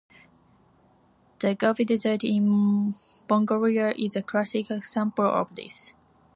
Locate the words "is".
3.95-4.15